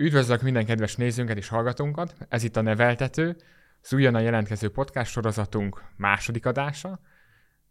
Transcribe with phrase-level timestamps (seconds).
[0.00, 3.36] Üdvözlök minden kedves nézőnket és hallgatónkat, ez itt a Neveltető,
[3.82, 7.00] az újonnan jelentkező podcast sorozatunk második adása.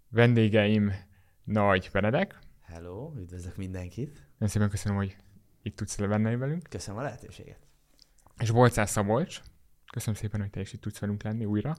[0.08, 0.94] Vendégeim
[1.44, 2.40] Nagy Benedek.
[2.62, 4.14] Hello, üdvözlök mindenkit.
[4.14, 5.16] Nagyon szépen köszönöm, hogy
[5.62, 6.64] itt tudsz lenni velünk.
[6.70, 7.68] Köszönöm a lehetőséget.
[8.38, 9.42] És Bolcás Szabolcs.
[9.92, 11.76] Köszönöm szépen, hogy te is itt tudsz velünk lenni újra.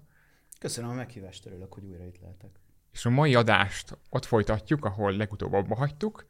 [0.59, 2.61] Köszönöm a meghívást, örülök, hogy újra itt lehetek.
[2.93, 6.27] És a mai adást ott folytatjuk, ahol legutóbb abba hagytuk,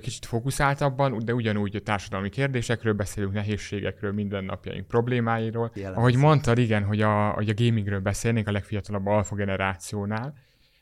[0.00, 5.70] kicsit fókuszáltabban, de ugyanúgy a társadalmi kérdésekről beszélünk, nehézségekről, mindennapjaink problémáiról.
[5.74, 10.34] Jelen Ahogy mondtad, igen, hogy a, hogy a gamingről beszélnénk a legfiatalabb alfa generációnál,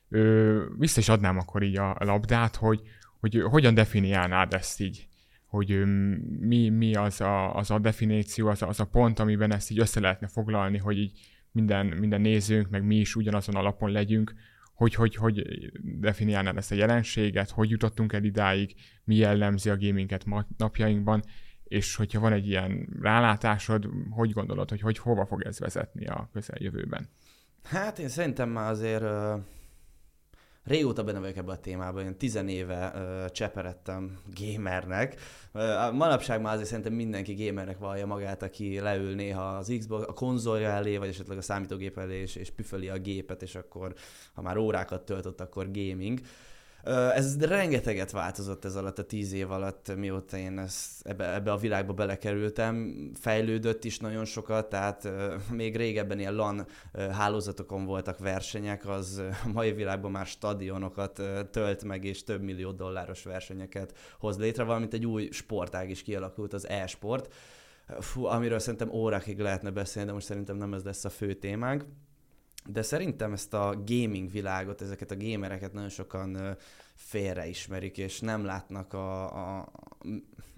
[0.08, 2.80] ö, vissza is adnám akkor így a labdát, hogy,
[3.20, 5.08] hogy hogyan definiálnád ezt így,
[5.46, 5.84] hogy ö,
[6.40, 9.78] mi, mi az, a, az a definíció, az a, az a pont, amiben ezt így
[9.78, 11.20] össze lehetne foglalni, hogy így
[11.52, 14.34] minden, minden nézőnk, meg mi is ugyanazon alapon legyünk,
[14.80, 15.42] hogy, hogy, hogy
[16.00, 20.24] definiálnád ezt a jelenséget, hogy jutottunk el idáig, mi jellemzi a gaminget
[20.56, 21.22] napjainkban,
[21.64, 26.28] és hogyha van egy ilyen rálátásod, hogy gondolod, hogy, hogy hova fog ez vezetni a
[26.32, 27.08] közeljövőben?
[27.62, 29.04] Hát én szerintem már azért
[30.64, 35.20] régóta benne vagyok ebben a témában, én tizenéve uh, cseperedtem gamernek.
[35.52, 40.12] Uh, manapság már azért szerintem mindenki gamernek vallja magát, aki leül néha az Xbox, a
[40.12, 43.94] konzolja elé, vagy esetleg a számítógép elé, és, és püföli a gépet, és akkor,
[44.32, 46.18] ha már órákat töltött, akkor gaming.
[46.18, 46.26] Uh,
[47.14, 51.56] ez rengeteget változott ez alatt a tíz év alatt, mióta én ezt, ebbe, ebbe a
[51.56, 52.94] világba belekerültem.
[53.20, 55.08] Fejlődött is nagyon sokat, tehát
[55.50, 56.66] még régebben ilyen LAN
[57.10, 59.22] hálózatokon voltak versenyek, az
[59.52, 65.06] mai világban már stadionokat tölt meg, és több millió dolláros versenyeket hoz létre, valamint egy
[65.06, 67.34] új sportág is kialakult, az e-sport,
[67.98, 71.84] Fú, amiről szerintem órákig lehetne beszélni, de most szerintem nem ez lesz a fő témánk
[72.66, 76.56] de szerintem ezt a gaming világot, ezeket a gamereket nagyon sokan
[76.94, 79.24] félreismerik, és nem látnak a,
[79.58, 79.72] a,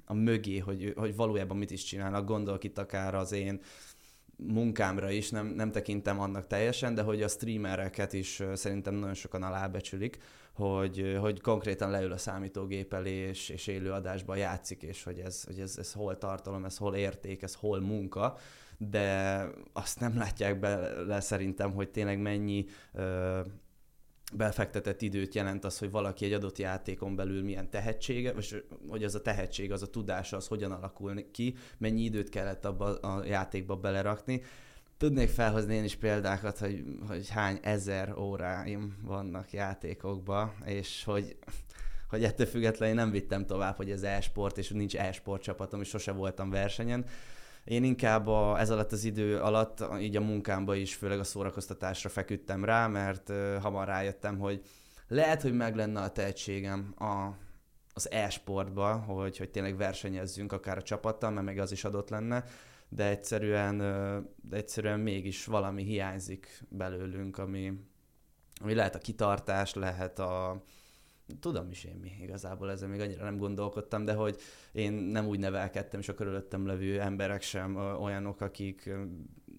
[0.04, 2.26] a mögé, hogy, hogy valójában mit is csinálnak.
[2.26, 3.60] Gondolok itt akár az én
[4.36, 9.42] munkámra is, nem, nem tekintem annak teljesen, de hogy a streamereket is szerintem nagyon sokan
[9.42, 10.18] alábecsülik,
[10.52, 15.44] hogy, hogy konkrétan leül a számítógép elé, és, és élő adásban játszik, és hogy ez,
[15.44, 18.36] hogy ez, ez hol tartalom, ez hol érték, ez hol munka,
[18.90, 23.40] de azt nem látják bele szerintem, hogy tényleg mennyi ö,
[24.32, 29.14] befektetett időt jelent az, hogy valaki egy adott játékon belül milyen tehetsége, vagy hogy az
[29.14, 33.76] a tehetség, az a tudása, az hogyan alakul ki, mennyi időt kellett abba a játékba
[33.76, 34.42] belerakni.
[34.96, 41.36] Tudnék felhozni én is példákat, hogy, hogy hány ezer óráim vannak játékokba, és hogy
[42.08, 46.12] hogy ettől függetlenül nem vittem tovább, hogy ez e-sport, és nincs e-sport csapatom, és sose
[46.12, 47.04] voltam versenyen,
[47.64, 52.08] én inkább a, ez alatt az idő alatt, így a munkámba is, főleg a szórakoztatásra
[52.08, 54.62] feküdtem rá, mert hamar rájöttem, hogy
[55.08, 57.28] lehet, hogy meg lenne a tehetségem a,
[57.94, 62.44] az e-sportba, hogy, hogy tényleg versenyezzünk akár a csapattal, mert meg az is adott lenne,
[62.88, 63.78] de egyszerűen,
[64.42, 67.72] de egyszerűen mégis valami hiányzik belőlünk, ami,
[68.60, 70.62] ami lehet a kitartás, lehet a,
[71.40, 74.40] tudom is én mi igazából ezzel még annyira nem gondolkodtam, de hogy
[74.72, 78.90] én nem úgy nevelkedtem, és a körülöttem levő emberek sem olyanok, akik,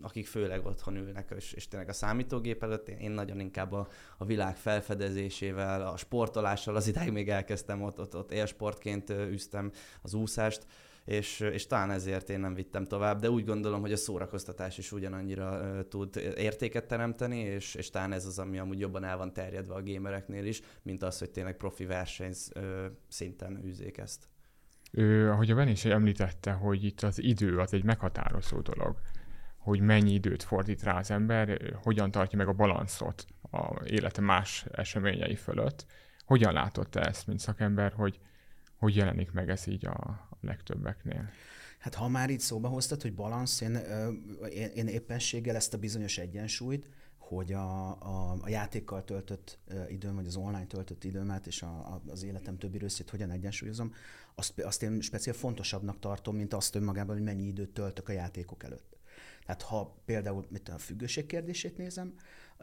[0.02, 2.90] akik főleg otthon ülnek, és, és tényleg a számítógép előtt.
[2.90, 3.88] Én, én nagyon inkább a,
[4.18, 10.14] a világ felfedezésével, a sportolással, az idáig még elkezdtem ott, ott, ott élsportként üztem az
[10.14, 10.66] úszást,
[11.06, 14.92] és, és talán ezért én nem vittem tovább, de úgy gondolom, hogy a szórakoztatás is
[14.92, 19.34] ugyanannyira uh, tud értéket teremteni, és, és talán ez az, ami amúgy jobban el van
[19.34, 22.64] terjedve a gamereknél is, mint az, hogy tényleg profi verseny uh,
[23.08, 24.28] szinten űzzék ezt.
[24.92, 28.96] Ő, ahogy a Ben említette, hogy itt az idő az egy meghatározó dolog,
[29.58, 34.66] hogy mennyi időt fordít rá az ember, hogyan tartja meg a balanszot a élete más
[34.72, 35.86] eseményei fölött.
[36.26, 38.20] Hogyan látott ezt, mint szakember, hogy
[38.84, 41.30] hogy jelenik meg ez így a, legtöbbeknél.
[41.80, 43.76] Hát ha már itt szóba hoztad, hogy balansz, én,
[44.50, 49.60] én, én éppenséggel ezt a bizonyos egyensúlyt, hogy a, a, a játékkal töltött
[49.90, 53.94] időm, vagy az online töltött időmet és a, a, az életem többi részét hogyan egyensúlyozom,
[54.36, 58.64] azt, azt én speciál fontosabbnak tartom, mint azt önmagában, hogy mennyi időt töltök a játékok
[58.64, 58.98] előtt.
[59.46, 62.14] Tehát ha például mit a függőség kérdését nézem,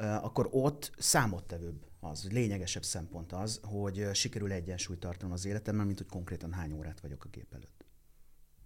[0.01, 6.09] akkor ott számottevőbb az, lényegesebb szempont az, hogy sikerül egyensúlyt tartanom az életemben, mint hogy
[6.09, 7.85] konkrétan hány órát vagyok a gép előtt.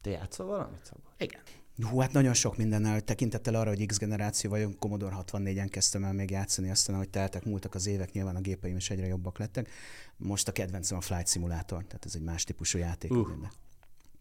[0.01, 1.13] Te játszol valamit, Szabad?
[1.19, 1.41] Igen.
[1.83, 6.13] Hú, hát nagyon sok mindennel, tekintettel arra, hogy X generáció vagyok, Commodore 64-en kezdtem el
[6.13, 9.71] még játszani, aztán ahogy teltek, múltak az évek, nyilván a gépeim is egyre jobbak lettek.
[10.17, 13.11] Most a kedvencem a Flight Simulator, tehát ez egy más típusú játék.
[13.11, 13.29] Uh,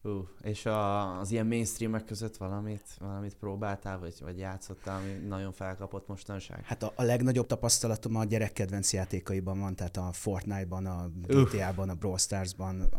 [0.05, 5.51] Uh, és a, az ilyen mainstreamek között valamit, valamit próbáltál, vagy, vagy játszottál, ami nagyon
[5.51, 6.63] felkapott mostanság?
[6.63, 11.89] Hát a, a legnagyobb tapasztalatom a gyerek kedvenc játékaiban van, tehát a Fortnite-ban, a GTA-ban,
[11.89, 12.89] a Brawl Stars-ban.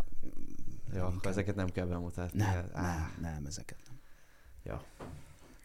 [0.95, 2.39] Jó, akkor ezeket nem kell bemutatni.
[2.39, 3.99] Nem, nem, nem, ezeket nem.
[4.63, 4.83] Ja.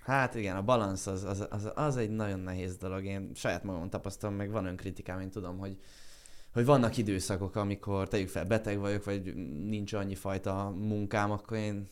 [0.01, 3.03] Hát igen, a balansz az, az, az, az egy nagyon nehéz dolog.
[3.03, 5.77] Én saját magam tapasztalom, meg van önkritikám, én tudom, hogy,
[6.59, 9.35] hogy vannak időszakok, amikor tegyük fel, beteg vagyok, vagy
[9.65, 11.87] nincs annyi fajta munkám, akkor én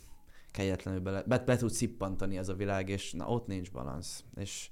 [0.52, 4.24] kegyetlenül bele, be, be tud szippantani ez a világ, és na ott nincs balansz.
[4.36, 4.70] És,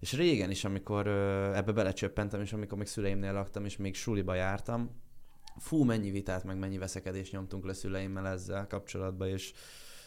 [0.00, 1.06] és régen is, amikor
[1.54, 4.90] ebbe belecsöppentem, és amikor még szüleimnél laktam, és még suliba jártam,
[5.58, 9.52] fú, mennyi vitát, meg mennyi veszekedést nyomtunk le szüleimmel ezzel kapcsolatban, és,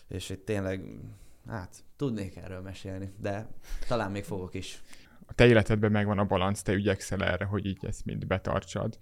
[0.08, 1.00] és itt tényleg,
[1.48, 3.48] hát tudnék erről mesélni, de
[3.88, 4.82] talán még fogok is.
[5.30, 8.98] A te életedben megvan a balansz, te ügyekszel erre, hogy így ezt mind betartsad,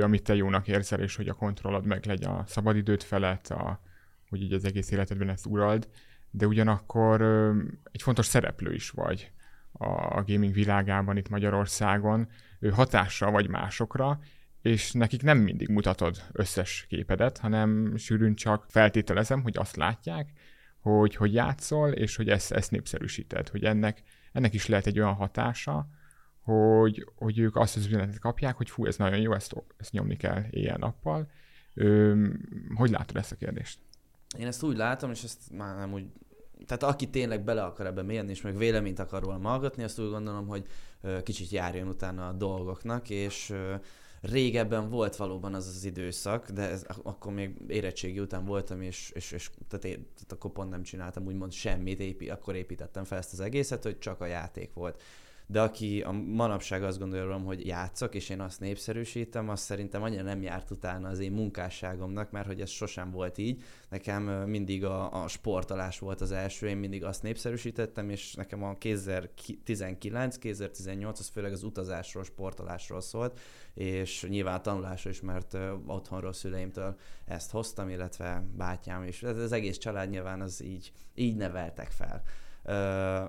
[0.00, 3.80] amit te jónak érzel, és hogy a kontrollod meg legyen a szabadidőt felett, a,
[4.28, 5.88] hogy így az egész életedben ezt urald,
[6.30, 7.22] de ugyanakkor
[7.92, 9.32] egy fontos szereplő is vagy
[9.72, 12.28] a gaming világában itt Magyarországon,
[12.60, 14.18] ő hatással vagy másokra,
[14.62, 20.32] és nekik nem mindig mutatod összes képedet, hanem sűrűn csak feltételezem, hogy azt látják,
[20.80, 24.02] hogy, hogy játszol, és hogy ezt, ezt népszerűsíted, hogy ennek,
[24.36, 25.88] ennek is lehet egy olyan hatása,
[26.40, 30.16] hogy, hogy ők azt az üzenetet kapják, hogy fú, ez nagyon jó, ezt, ezt nyomni
[30.16, 31.30] kell éjjel-nappal.
[32.74, 33.78] Hogy látod ezt a kérdést?
[34.38, 36.04] Én ezt úgy látom, és ezt már nem úgy
[36.66, 40.10] tehát aki tényleg bele akar ebbe mérni, és meg véleményt akar róla hallgatni, azt úgy
[40.10, 40.66] gondolom, hogy
[41.22, 43.54] kicsit járjon utána a dolgoknak, és
[44.20, 49.32] régebben volt valóban az az időszak, de ez, akkor még érettségi után voltam, és, és,
[49.32, 53.32] és tehát, én, tehát akkor pont nem csináltam úgymond semmit, épi, akkor építettem fel ezt
[53.32, 55.02] az egészet, hogy csak a játék volt
[55.46, 60.02] de aki a manapság azt gondolja rólam, hogy játszok, és én azt népszerűsítem, azt szerintem
[60.02, 63.62] annyira nem járt utána az én munkásságomnak, mert hogy ez sosem volt így.
[63.88, 68.78] Nekem mindig a, a sportolás volt az első, én mindig azt népszerűsítettem, és nekem a
[68.78, 73.38] 2019, 2018 az főleg az utazásról, sportolásról szólt,
[73.74, 75.56] és nyilván a tanulásról is, mert
[75.86, 79.22] otthonról szüleimtől ezt hoztam, illetve bátyám is.
[79.22, 82.22] Ez az egész család nyilván az így, így neveltek fel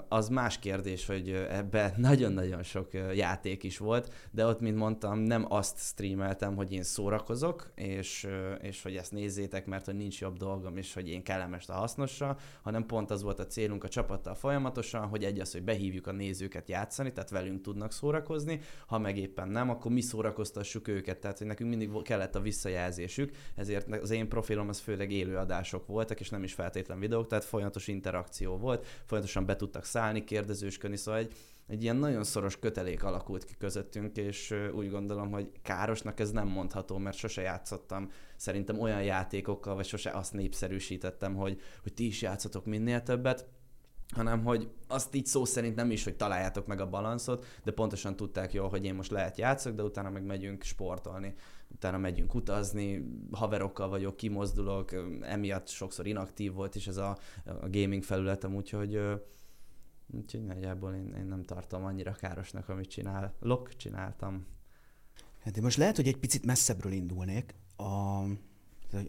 [0.07, 5.45] az más kérdés, hogy ebbe nagyon-nagyon sok játék is volt, de ott, mint mondtam, nem
[5.49, 8.27] azt streameltem, hogy én szórakozok, és,
[8.61, 12.37] és hogy ezt nézzétek, mert hogy nincs jobb dolgom, és hogy én kellemes a hasznosra,
[12.61, 16.11] hanem pont az volt a célunk a csapattal folyamatosan, hogy egy az, hogy behívjuk a
[16.11, 21.37] nézőket játszani, tehát velünk tudnak szórakozni, ha meg éppen nem, akkor mi szórakoztassuk őket, tehát
[21.37, 26.29] hogy nekünk mindig kellett a visszajelzésük, ezért az én profilom az főleg élőadások voltak, és
[26.29, 31.19] nem is feltétlen videók, tehát folyamatos interakció volt, folyamatos folyamatosan be tudtak szállni, kérdezősködni, szóval
[31.19, 31.33] egy,
[31.67, 36.47] egy ilyen nagyon szoros kötelék alakult ki közöttünk, és úgy gondolom, hogy károsnak ez nem
[36.47, 42.21] mondható, mert sose játszottam szerintem olyan játékokkal, vagy sose azt népszerűsítettem, hogy, hogy ti is
[42.21, 43.45] játszatok minél többet,
[44.15, 48.15] hanem hogy azt így szó szerint nem is, hogy találjátok meg a balanszot, de pontosan
[48.15, 51.35] tudták jól, hogy én most lehet játszok, de utána meg megyünk sportolni,
[51.67, 54.91] utána megyünk utazni, haverokkal vagyok, kimozdulok,
[55.21, 58.99] emiatt sokszor inaktív volt is ez a, a gaming felületem, úgyhogy
[60.13, 64.45] Úgyhogy nagyjából én, én nem tartom annyira károsnak, amit csinálok, csináltam.
[65.39, 68.21] Hát én most lehet, hogy egy picit messzebbről indulnék, a,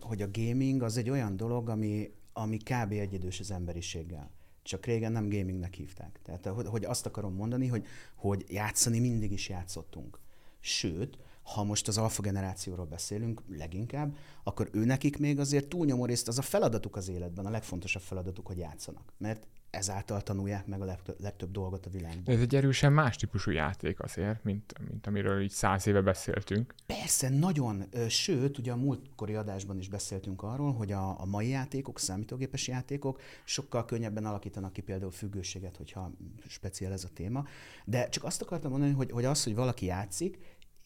[0.00, 2.93] hogy a gaming az egy olyan dolog, ami, ami kb.
[2.93, 4.31] egyedős az emberiséggel
[4.69, 6.20] csak régen nem gamingnek hívták.
[6.22, 10.20] Tehát hogy azt akarom mondani, hogy, hogy játszani mindig is játszottunk.
[10.60, 11.19] Sőt,
[11.55, 16.39] ha most az alfa generációról beszélünk leginkább, akkor ő nekik még azért túlnyomó részt az
[16.39, 19.12] a feladatuk az életben, a legfontosabb feladatuk, hogy játszanak.
[19.19, 22.22] Mert ezáltal tanulják meg a legtöbb, legtöbb dolgot a világban.
[22.25, 26.75] De ez egy erősen más típusú játék azért, mint, mint amiről így száz éve beszéltünk.
[26.87, 27.84] Persze, nagyon.
[28.08, 33.20] Sőt, ugye a múltkori adásban is beszéltünk arról, hogy a, a mai játékok, számítógépes játékok
[33.44, 36.11] sokkal könnyebben alakítanak ki például függőséget, hogyha
[36.46, 37.44] speciál ez a téma.
[37.84, 40.39] De csak azt akartam mondani, hogy, hogy az, hogy valaki játszik,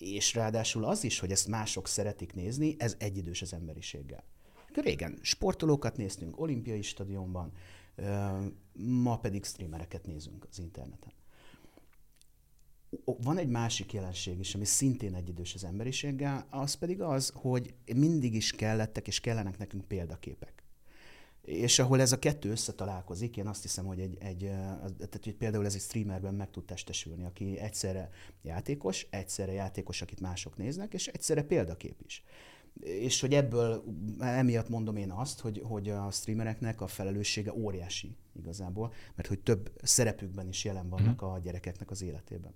[0.02, 4.24] és ráadásul az is, hogy ezt mások szeretik nézni, ez egyidős az emberiséggel.
[4.74, 7.52] Régen sportolókat néztünk olimpiai stadionban,
[8.72, 11.12] ma pedig streamereket nézünk az interneten.
[13.04, 18.34] Van egy másik jelenség is, ami szintén egyidős az emberiséggel, az pedig az, hogy mindig
[18.34, 20.61] is kellettek és kellenek nekünk példaképek.
[21.42, 25.64] És ahol ez a kettő összetalálkozik, én azt hiszem, hogy, egy, egy, tehát, hogy például
[25.64, 28.10] ez egy streamerben meg tud testesülni, aki egyszerre
[28.42, 32.24] játékos, egyszerre játékos, akit mások néznek, és egyszerre példakép is
[32.80, 33.84] és hogy ebből
[34.18, 39.72] emiatt mondom én azt, hogy, hogy a streamereknek a felelőssége óriási igazából, mert hogy több
[39.82, 41.30] szerepükben is jelen vannak mhm.
[41.30, 42.54] a gyerekeknek az életében.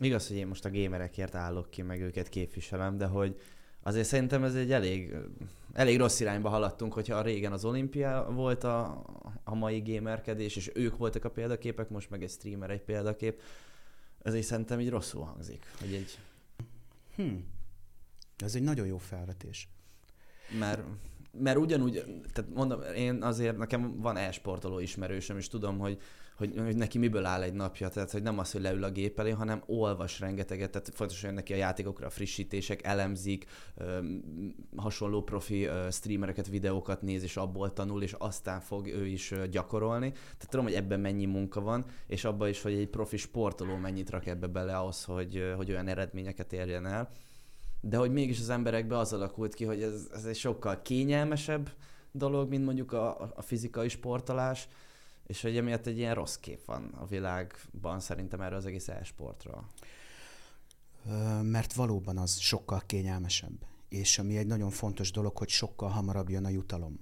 [0.00, 3.40] Igaz, hogy én most a gamerekért állok ki, meg őket képviselem, de hogy
[3.86, 5.14] azért szerintem ez egy elég,
[5.72, 9.04] elég rossz irányba haladtunk, hogyha a régen az olimpia volt a,
[9.44, 13.40] a mai gamerkedés, és ők voltak a példaképek, most meg egy streamer egy példakép.
[14.22, 16.18] Ezért szerintem így rosszul hangzik, hogy egy...
[17.14, 17.46] Hmm.
[18.36, 19.68] Ez egy nagyon jó felvetés.
[20.58, 20.82] Mert
[21.38, 21.92] mert ugyanúgy,
[22.32, 25.98] tehát mondom, én azért, nekem van e-sportoló ismerősöm, és tudom, hogy
[26.36, 29.18] hogy, hogy neki miből áll egy napja, tehát hogy nem az, hogy leül a gép
[29.18, 33.44] elé, hanem olvas rengeteget, tehát fontosan neki a játékokra frissítések, elemzik,
[34.76, 40.10] hasonló profi streamereket, videókat néz, és abból tanul, és aztán fog ő is gyakorolni.
[40.10, 44.10] Tehát tudom, hogy ebben mennyi munka van, és abban is, hogy egy profi sportoló mennyit
[44.10, 47.10] rak ebbe bele ahhoz, hogy, hogy olyan eredményeket érjen el.
[47.86, 51.70] De hogy mégis az emberekbe az alakult ki, hogy ez, ez egy sokkal kényelmesebb
[52.12, 54.68] dolog, mint mondjuk a, a fizikai sportolás,
[55.26, 59.70] és hogy emiatt egy ilyen rossz kép van a világban szerintem erről az egész e-sportról.
[61.42, 63.66] Mert valóban az sokkal kényelmesebb.
[63.88, 66.98] És ami egy nagyon fontos dolog, hogy sokkal hamarabb jön a jutalom.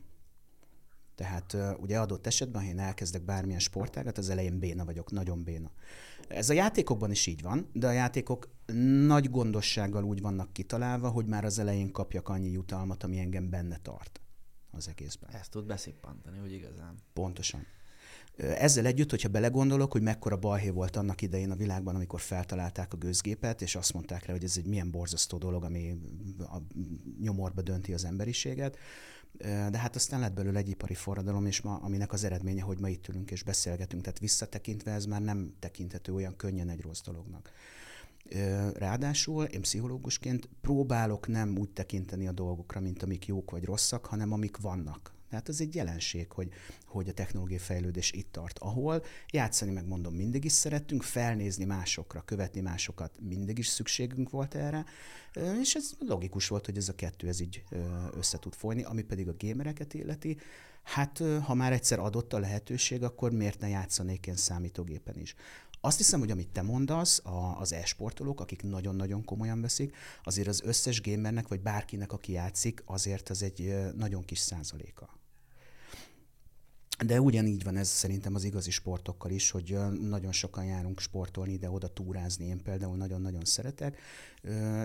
[1.23, 5.71] Tehát ugye adott esetben, ha én elkezdek bármilyen sportágat, az elején béna vagyok, nagyon béna.
[6.29, 8.49] Ez a játékokban is így van, de a játékok
[9.07, 13.79] nagy gondossággal úgy vannak kitalálva, hogy már az elején kapjak annyi jutalmat, ami engem benne
[13.83, 14.21] tart
[14.71, 15.31] az egészben.
[15.31, 16.95] Ezt tud beszippantani, úgy igazán.
[17.13, 17.67] Pontosan.
[18.37, 22.97] Ezzel együtt, hogyha belegondolok, hogy mekkora balhé volt annak idején a világban, amikor feltalálták a
[22.97, 25.99] gőzgépet, és azt mondták rá, hogy ez egy milyen borzasztó dolog, ami
[26.39, 26.57] a
[27.21, 28.77] nyomorba dönti az emberiséget,
[29.71, 32.89] de hát aztán lett belőle egy ipari forradalom, és ma, aminek az eredménye, hogy ma
[32.89, 34.03] itt ülünk és beszélgetünk.
[34.03, 37.51] Tehát visszatekintve ez már nem tekinthető olyan könnyen egy rossz dolognak.
[38.75, 44.33] Ráadásul én pszichológusként próbálok nem úgy tekinteni a dolgokra, mint amik jók vagy rosszak, hanem
[44.33, 45.13] amik vannak.
[45.33, 46.49] Tehát ez egy jelenség, hogy,
[46.87, 52.61] hogy a technológiai fejlődés itt tart, ahol játszani, megmondom, mindig is szerettünk, felnézni másokra, követni
[52.61, 54.85] másokat, mindig is szükségünk volt erre,
[55.61, 57.65] és ez logikus volt, hogy ez a kettő ez így
[58.17, 60.37] össze tud folyni, ami pedig a gémereket illeti,
[60.83, 65.35] hát ha már egyszer adott a lehetőség, akkor miért ne játszanék én számítógépen is.
[65.85, 70.63] Azt hiszem, hogy amit te mondasz, a, az e-sportolók, akik nagyon-nagyon komolyan veszik, azért az
[70.65, 75.22] összes gamernek, vagy bárkinek, aki játszik, azért az egy nagyon kis százaléka.
[77.07, 79.77] De ugyanígy van ez szerintem az igazi sportokkal is, hogy
[80.09, 83.99] nagyon sokan járunk sportolni ide-oda túrázni, én például nagyon-nagyon szeretek,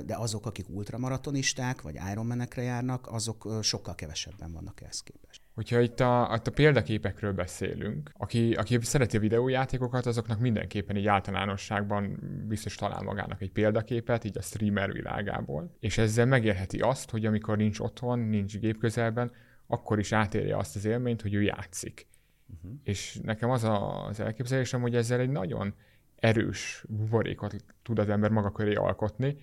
[0.06, 5.42] de azok, akik ultramaratonisták vagy Ironmanekre járnak, azok sokkal kevesebben vannak ehhez képest.
[5.54, 11.08] Hogyha itt a, itt a példaképekről beszélünk, aki, aki szereti a videójátékokat, azoknak mindenképpen egy
[11.08, 15.76] általánosságban biztos talál magának egy példaképet, így a streamer világából.
[15.80, 19.32] És ezzel megérheti azt, hogy amikor nincs otthon, nincs gép közelben,
[19.68, 22.08] akkor is átérje azt az élményt, hogy ő játszik.
[22.56, 22.80] Uh-huh.
[22.84, 25.74] És nekem az a, az elképzelésem, hogy ezzel egy nagyon
[26.16, 29.38] erős buborékot tud az ember maga köré alkotni,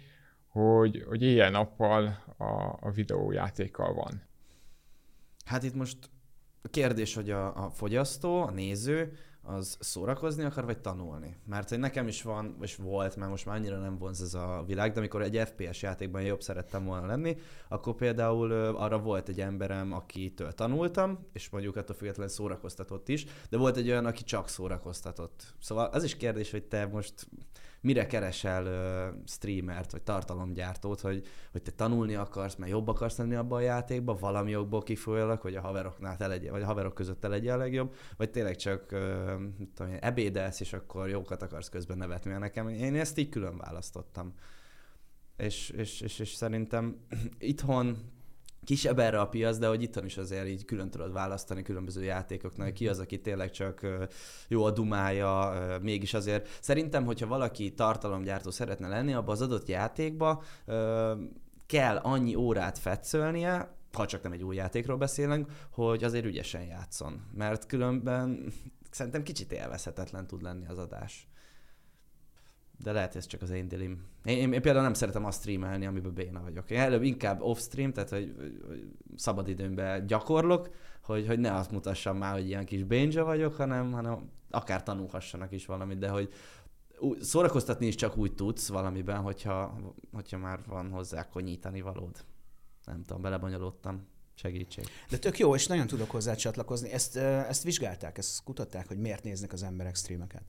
[0.47, 4.23] hogy, hogy éjjel-nappal a, a videójátékkal van.
[5.45, 5.99] Hát itt most
[6.63, 11.37] a kérdés, hogy a, a fogyasztó, a néző, az szórakozni akar, vagy tanulni?
[11.47, 14.65] Mert hogy nekem is van, és volt, mert most már annyira nem vonz ez a
[14.67, 17.37] világ, de amikor egy FPS játékban jobb szerettem volna lenni,
[17.69, 23.57] akkor például arra volt egy emberem, akitől tanultam, és mondjuk attól függetlenül szórakoztatott is, de
[23.57, 25.55] volt egy olyan, aki csak szórakoztatott.
[25.61, 27.29] Szóval az is kérdés, hogy te most
[27.85, 28.65] mire keresel
[29.27, 34.17] streamert, vagy tartalomgyártót, hogy, hogy te tanulni akarsz, mert jobb akarsz lenni abban a játékban,
[34.21, 37.59] valami jogból kifolyólag, hogy a haveroknál te legyen, vagy a haverok között te legyen a
[37.59, 39.01] legjobb, vagy tényleg csak uh,
[39.75, 43.57] tudom én, ebédelsz, és akkor jókat akarsz közben nevetni, mert nekem én ezt így külön
[43.57, 44.33] választottam.
[45.37, 46.97] És, és, és, és szerintem
[47.39, 47.97] itthon
[48.65, 52.73] kisebb erre a piac, de hogy itthon is azért így külön tudod választani különböző játékoknak,
[52.75, 53.87] ki az, aki tényleg csak
[54.49, 55.53] jó a dumája,
[55.83, 56.49] mégis azért.
[56.61, 60.43] Szerintem, hogyha valaki tartalomgyártó szeretne lenni, abba az adott játékba
[61.67, 67.23] kell annyi órát fetszölnie, ha csak nem egy új játékról beszélünk, hogy azért ügyesen játszon.
[67.35, 68.53] Mert különben
[68.91, 71.29] szerintem kicsit élvezhetetlen tud lenni az adás
[72.79, 74.05] de lehet, ez csak az én dilim.
[74.25, 76.71] Én, én, én például nem szeretem azt streamelni, amiben béna vagyok.
[76.71, 78.35] Én előbb inkább off-stream, tehát hogy,
[78.67, 80.71] hogy szabadidőmben gyakorlok,
[81.03, 85.53] hogy, hogy ne azt mutassam már, hogy ilyen kis bénja vagyok, hanem, hanem akár tanulhassanak
[85.53, 86.33] is valamit, de hogy
[87.21, 89.79] szórakoztatni is csak úgy tudsz valamiben, hogyha,
[90.13, 92.25] hogyha már van hozzá konyítani valód.
[92.85, 94.85] Nem tudom, belebonyolódtam segítség.
[95.09, 96.91] De tök jó, és nagyon tudok hozzá csatlakozni.
[96.91, 100.43] Ezt, ezt vizsgálták, ezt kutatták, hogy miért néznek az emberek streameket.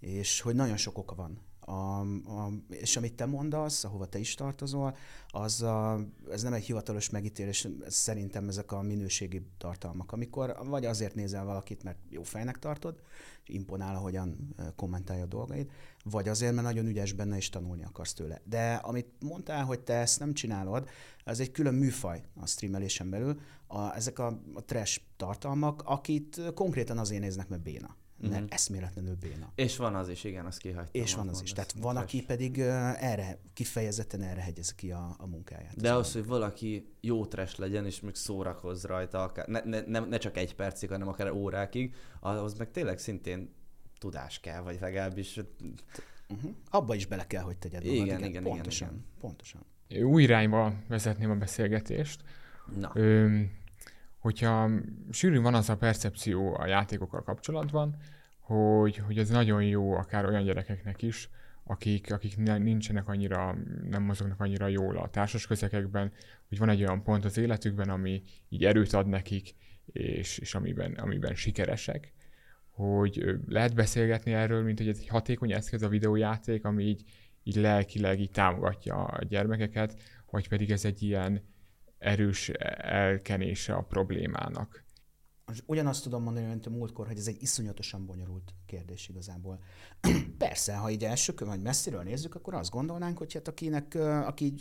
[0.00, 1.40] És hogy nagyon sok oka van.
[1.66, 4.96] A, a, és amit te mondasz, ahova te is tartozol,
[5.28, 10.84] az a, ez nem egy hivatalos megítélés, ez szerintem ezek a minőségi tartalmak, amikor vagy
[10.84, 13.00] azért nézel valakit, mert jó fejnek tartod,
[13.46, 15.72] imponál, ahogyan kommentálja a dolgait,
[16.04, 18.40] vagy azért, mert nagyon ügyes benne és tanulni akarsz tőle.
[18.44, 20.88] De amit mondtál, hogy te ezt nem csinálod,
[21.24, 23.40] ez egy külön műfaj a streamelésen belül.
[23.66, 27.96] A, ezek a, a trash tartalmak, akit konkrétan azért néznek, mert béna
[28.28, 28.50] mert mm-hmm.
[28.50, 29.52] eszméletlenül béna.
[29.54, 31.02] És van az is, igen, azt kihagytam.
[31.02, 31.52] És van az is.
[31.52, 35.76] Tehát van, aki pedig erre, kifejezetten erre hegyez ki a, a munkáját.
[35.76, 39.98] De az, hogy valaki jó trash legyen, és még szórakoz rajta, akár, ne, ne, ne,
[39.98, 43.54] ne csak egy percig, hanem akár órákig, ahhoz meg tényleg szintén
[43.98, 45.40] tudás kell, vagy legalábbis...
[46.28, 46.50] Uh-huh.
[46.70, 47.96] Abba is bele kell, hogy tegyed magad.
[47.96, 49.20] Igen, igen, igen, pontosan, igen, igen.
[49.20, 49.64] pontosan.
[50.02, 52.22] Új irányba vezetném a beszélgetést.
[52.80, 52.90] Na.
[52.94, 53.40] Ö,
[54.18, 54.70] hogyha
[55.10, 57.96] sűrűn van az a percepció a játékokkal kapcsolatban,
[58.44, 61.30] hogy, hogy ez nagyon jó akár olyan gyerekeknek is,
[61.64, 63.56] akik, akik nincsenek annyira,
[63.90, 66.12] nem mozognak annyira jól a társas közegekben,
[66.48, 69.54] hogy van egy olyan pont az életükben, ami így erőt ad nekik,
[69.86, 72.12] és, és amiben, amiben sikeresek,
[72.70, 77.04] hogy lehet beszélgetni erről, mint hogy ez egy hatékony eszköz a videójáték, ami így,
[77.42, 81.42] így lelkileg így támogatja a gyermekeket, vagy pedig ez egy ilyen
[81.98, 82.48] erős
[82.78, 84.83] elkenése a problémának.
[85.66, 89.58] Ugyanazt tudom mondani, mint a múltkor, hogy ez egy iszonyatosan bonyolult kérdés igazából.
[90.38, 94.54] Persze, ha így elsőkön vagy messziről nézzük, akkor azt gondolnánk, hogy hát akinek, aki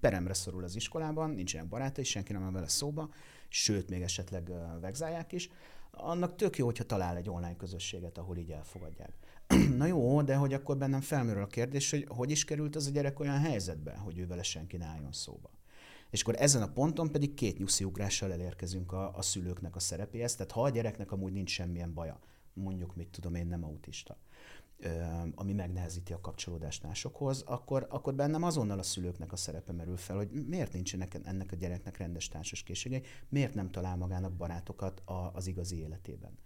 [0.00, 3.10] peremre szorul az iskolában, nincsenek barátai, senki nem van vele szóba,
[3.48, 5.50] sőt, még esetleg vegzálják is,
[5.90, 9.12] annak tök jó, hogyha talál egy online közösséget, ahol így elfogadják.
[9.76, 12.90] Na jó, de hogy akkor bennem felmerül a kérdés, hogy hogy is került az a
[12.90, 15.50] gyerek olyan helyzetbe, hogy ő vele senki ne álljon szóba.
[16.12, 20.34] És akkor ezen a ponton pedig két nyusziugrással elérkezünk a, a szülőknek a szerepéhez.
[20.34, 22.20] Tehát ha a gyereknek amúgy nincs semmilyen baja,
[22.52, 24.16] mondjuk, mit tudom én, nem autista,
[25.34, 30.16] ami megnehezíti a kapcsolódást másokhoz, akkor, akkor bennem azonnal a szülőknek a szerepe merül fel,
[30.16, 35.02] hogy miért nincsenek ennek a gyereknek rendes társas készségei, miért nem talál magának barátokat
[35.32, 36.38] az igazi életében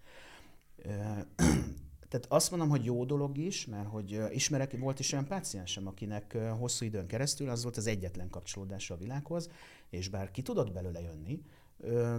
[2.08, 6.36] tehát azt mondom, hogy jó dolog is, mert hogy ismerek, volt is olyan páciensem, akinek
[6.58, 9.50] hosszú időn keresztül az volt az egyetlen kapcsolódása a világhoz,
[9.90, 11.42] és bár ki tudott belőle jönni,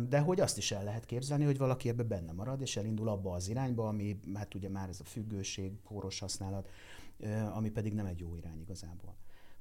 [0.10, 3.34] de hogy azt is el lehet képzelni, hogy valaki ebbe benne marad, és elindul abba
[3.34, 6.70] az irányba, ami hát ugye már ez a függőség, kóros használat,
[7.53, 9.15] ami pedig nem egy jó irány igazából.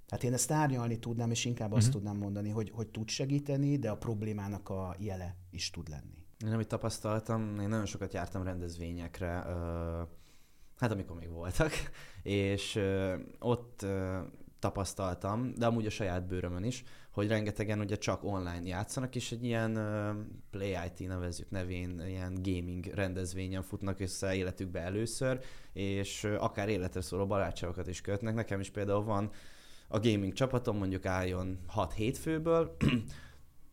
[0.08, 2.02] Hát én ezt árnyalni tudnám, és inkább azt uh-huh.
[2.02, 6.15] tudnám mondani, hogy, hogy tud segíteni, de a problémának a jele is tud lenni.
[6.44, 9.28] Én amit tapasztaltam, én nagyon sokat jártam rendezvényekre,
[10.76, 11.72] hát amikor még voltak,
[12.22, 12.80] és
[13.38, 13.86] ott
[14.58, 19.44] tapasztaltam, de amúgy a saját bőrömön is, hogy rengetegen ugye csak online játszanak, és egy
[19.44, 19.72] ilyen
[20.50, 25.40] Play IT nevezzük nevén, ilyen gaming rendezvényen futnak össze életükbe először,
[25.72, 28.34] és akár életre szóló barátságokat is kötnek.
[28.34, 29.30] Nekem is például van
[29.88, 32.76] a gaming csapatom, mondjuk álljon 6 főből,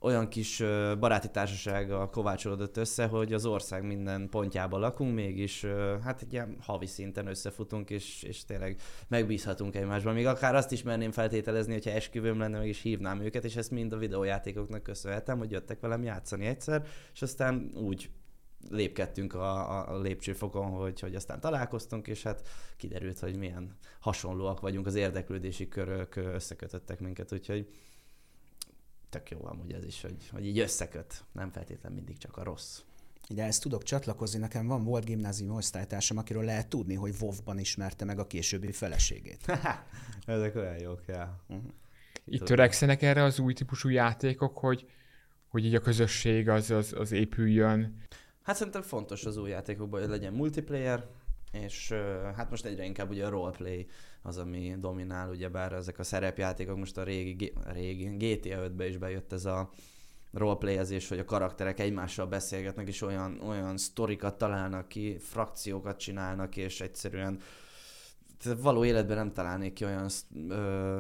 [0.04, 0.64] olyan kis
[1.00, 5.66] baráti társasága kovácsolódott össze, hogy az ország minden pontjában lakunk, mégis
[6.04, 10.14] hát egy ilyen havi szinten összefutunk, és, és tényleg megbízhatunk egymásban.
[10.14, 13.72] Még akár azt is merném feltételezni, hogyha esküvőm lenne, meg is hívnám őket, és ezt
[13.72, 18.10] mind a videójátékoknak köszönhetem, hogy jöttek velem játszani egyszer, és aztán úgy
[18.70, 24.86] lépkedtünk a, a lépcsőfokon, hogy, hogy aztán találkoztunk, és hát kiderült, hogy milyen hasonlóak vagyunk,
[24.88, 27.68] az érdeklődési körök összekötöttek minket, úgyhogy
[29.14, 32.82] tök jó amúgy ez is, hogy, hogy így összeköt, nem feltétlen mindig csak a rossz.
[33.30, 38.06] Ugye ezt tudok csatlakozni, nekem van volt gimnázium osztálytársam, akiről lehet tudni, hogy WoW-ban ismerte
[38.06, 39.60] meg a későbbi feleségét.
[40.26, 41.40] Ezek olyan jók, ja.
[41.48, 41.66] Uh-huh.
[42.26, 44.90] Itt törekszenek erre az új típusú játékok, hogy,
[45.48, 48.02] hogy így a közösség az, az, az épüljön.
[48.42, 51.08] Hát szerintem fontos az új játékokban, hogy legyen multiplayer,
[51.54, 51.92] és
[52.36, 53.88] hát most egyre inkább ugye a roleplay
[54.22, 58.98] az, ami dominál, ugye bár ezek a szerepjátékok, most a régi, régi GTA 5-be is
[58.98, 59.70] bejött ez a
[60.34, 66.82] roleplayezés, hogy a karakterek egymással beszélgetnek, és olyan, olyan sztorikat találnak ki, frakciókat csinálnak, és
[66.82, 67.40] egyszerűen
[68.58, 70.10] való életben nem találnék ki olyan
[70.50, 71.00] ö,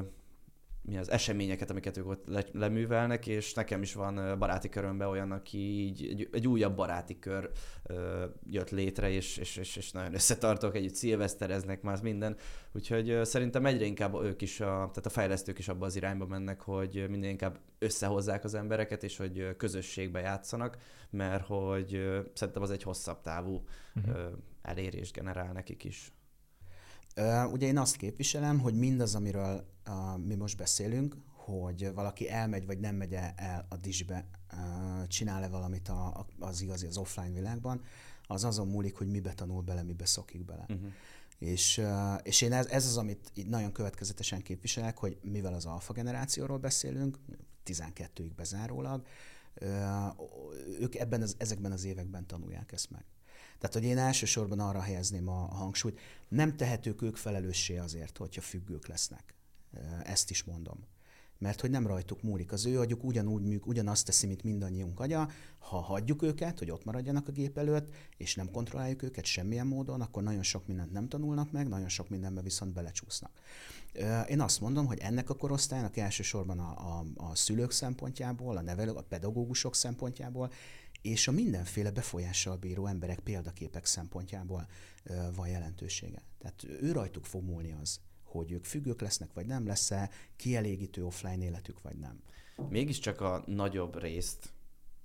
[0.85, 5.31] mi az eseményeket, amiket ők ott le, leművelnek, és nekem is van baráti körömben olyan,
[5.31, 7.49] aki így egy, egy újabb baráti kör
[7.83, 12.37] ö, jött létre, és, és, és, és nagyon összetartok, együtt szilvesztereznek már minden,
[12.71, 16.25] úgyhogy ö, szerintem egyre inkább ők is, a, tehát a fejlesztők is abba az irányba
[16.25, 20.77] mennek, hogy minden inkább összehozzák az embereket, és hogy közösségbe játszanak,
[21.09, 23.65] mert hogy ö, szerintem az egy hosszabb távú
[23.95, 24.15] uh-huh.
[24.15, 24.27] ö,
[24.61, 26.13] elérést generál nekik is.
[27.51, 29.65] Ugye én azt képviselem, hogy mindaz, amiről
[30.25, 34.25] mi most beszélünk, hogy valaki elmegy vagy nem megy el a disbe,
[35.07, 37.81] csinál-e valamit a, az igazi, az offline világban,
[38.27, 40.65] az azon múlik, hogy mibe tanul bele, mibe szokik bele.
[40.69, 40.91] Uh-huh.
[41.37, 41.81] És,
[42.23, 46.57] és én ez, ez az, amit így nagyon következetesen képviselek, hogy mivel az alfa generációról
[46.57, 47.17] beszélünk,
[47.65, 49.05] 12-ig bezárólag,
[50.79, 53.05] ők ebben az, ezekben az években tanulják ezt meg.
[53.63, 55.99] Tehát, hogy én elsősorban arra helyezném a, hangsúlyt.
[56.27, 59.33] Nem tehetők ők felelőssé azért, hogyha függők lesznek.
[60.03, 60.85] Ezt is mondom
[61.43, 62.51] mert hogy nem rajtuk múlik.
[62.51, 65.29] Az ő agyuk ugyanúgy műk, ugyanazt teszi, mint mindannyiunk agya.
[65.59, 70.01] Ha hagyjuk őket, hogy ott maradjanak a gép előtt, és nem kontrolláljuk őket semmilyen módon,
[70.01, 73.31] akkor nagyon sok mindent nem tanulnak meg, nagyon sok mindenbe viszont belecsúsznak.
[74.27, 78.97] Én azt mondom, hogy ennek a korosztálynak elsősorban a, a, a szülők szempontjából, a nevelők,
[78.97, 80.51] a pedagógusok szempontjából,
[81.03, 84.67] és a mindenféle befolyással bíró emberek példaképek szempontjából
[85.35, 86.21] van jelentősége.
[86.37, 91.43] Tehát ő rajtuk fog múlni az, hogy ők függők lesznek, vagy nem lesz-e, kielégítő offline
[91.43, 92.21] életük, vagy nem.
[92.69, 94.53] Mégiscsak a nagyobb részt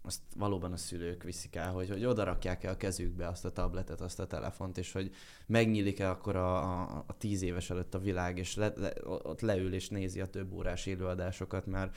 [0.03, 4.01] azt valóban a szülők viszik el, hogy, hogy odarakják el a kezükbe azt a tabletet,
[4.01, 5.15] azt a telefont, és hogy
[5.47, 9.75] megnyílik-e akkor a, a, a tíz éves előtt a világ, és le, le, ott leül
[9.75, 11.97] és nézi a több órás élőadásokat, mert,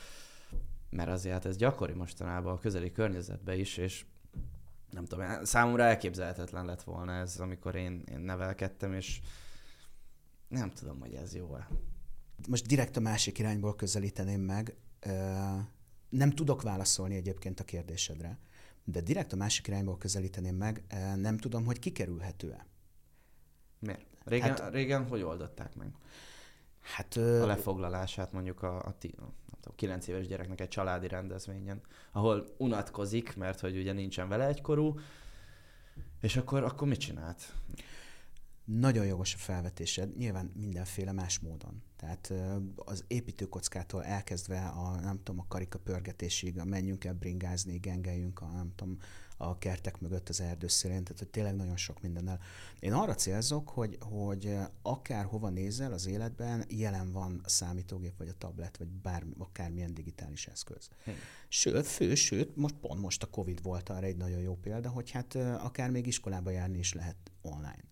[0.91, 4.05] mert azért hát ez gyakori mostanában a közeli környezetben is, és
[4.89, 9.19] nem tudom, számomra elképzelhetetlen lett volna ez, amikor én, én nevelkedtem, és
[10.47, 11.67] nem tudom, hogy ez jó-e.
[12.47, 14.75] Most direkt a másik irányból közelíteném meg.
[16.09, 18.39] Nem tudok válaszolni egyébként a kérdésedre,
[18.83, 20.83] de direkt a másik irányból közelíteném meg,
[21.15, 22.65] nem tudom, hogy kikerülhető-e.
[23.79, 24.05] Miért?
[24.23, 25.91] Régen, hát, régen hogy oldották meg?
[26.81, 28.95] Hát, a lefoglalását mondjuk a, a,
[29.63, 34.99] a 9 éves gyereknek egy családi rendezvényen, ahol unatkozik, mert hogy ugye nincsen vele egykorú,
[36.21, 37.53] és akkor, akkor mit csinált?
[38.63, 41.83] Nagyon jogos a felvetésed, nyilván mindenféle más módon.
[41.95, 42.33] Tehát
[42.75, 48.45] az építőkockától elkezdve a, nem tudom, a karika pörgetésig, a menjünk el bringázni, gengeljünk a,
[48.45, 48.97] nem tudom,
[49.41, 52.39] a kertek mögött az erdőszélén, tehát hogy tényleg nagyon sok mindennel.
[52.79, 58.27] Én arra célzok, hogy, hogy akár hova nézel az életben, jelen van a számítógép, vagy
[58.27, 60.89] a tablet, vagy bármi, akármilyen digitális eszköz.
[61.03, 61.15] Hmm.
[61.47, 65.11] Sőt, fő, sőt, most pont most a Covid volt arra egy nagyon jó példa, hogy
[65.11, 67.89] hát akár még iskolába járni is lehet online.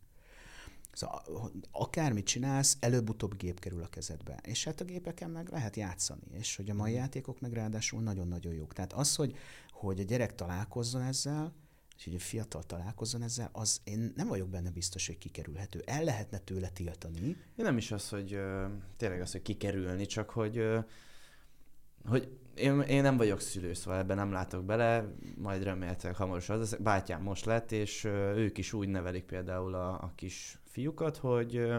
[1.00, 4.40] Szóval akármit csinálsz, előbb-utóbb gép kerül a kezedbe.
[4.44, 6.22] És hát a gépeken meg lehet játszani.
[6.32, 7.00] És hogy a mai mhm.
[7.00, 8.74] játékok meg ráadásul nagyon-nagyon jók.
[8.74, 9.36] Tehát az, hogy,
[9.80, 11.54] hogy a gyerek találkozzon ezzel,
[11.98, 15.82] és hogy a fiatal találkozzon ezzel, az én nem vagyok benne biztos, hogy kikerülhető.
[15.86, 17.20] El lehetne tőle tiltani.
[17.22, 18.40] Én nem is az, hogy
[18.98, 20.64] tényleg az, hogy kikerülni, csak hogy
[22.06, 26.78] hogy én, én nem vagyok szülő, szóval ebben nem látok bele, majd remélhetőleg hamarosan az.
[26.80, 31.72] Bátyám most lett, és uh, ők is úgy nevelik például a, a kis fiúkat, hogy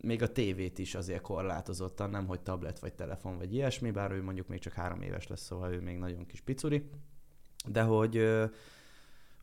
[0.00, 4.22] még a tévét is azért korlátozottan, nem hogy tablet vagy telefon vagy ilyesmi, bár ő
[4.22, 6.90] mondjuk még csak három éves lesz, szóval ő még nagyon kis picuri,
[7.66, 8.24] de hogy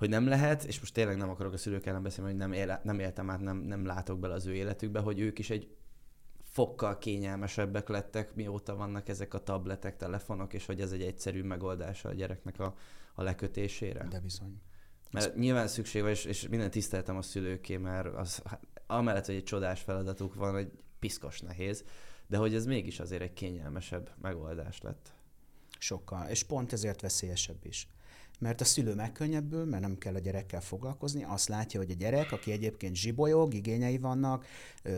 [0.01, 2.81] hogy nem lehet, és most tényleg nem akarok a szülők ellen beszélni, hogy nem, éle,
[2.84, 5.75] nem éltem át, nem, nem látok bele az ő életükbe, hogy ők is egy
[6.43, 12.10] fokkal kényelmesebbek lettek, mióta vannak ezek a tabletek, telefonok, és hogy ez egy egyszerű megoldása
[12.10, 12.75] a gyereknek a,
[13.13, 14.07] a lekötésére.
[14.10, 14.62] De bizony.
[15.12, 19.36] Mert nyilván szükség van, és, és minden tiszteltem a szülőké, mert az, hát, amellett, hogy
[19.36, 21.84] egy csodás feladatuk van, hogy piszkos nehéz,
[22.27, 25.12] de hogy ez mégis azért egy kényelmesebb megoldás lett.
[25.79, 27.88] Sokkal, és pont ezért veszélyesebb is
[28.41, 32.32] mert a szülő megkönnyebbül, mert nem kell a gyerekkel foglalkozni, azt látja, hogy a gyerek,
[32.32, 34.45] aki egyébként zsibolyog, igényei vannak,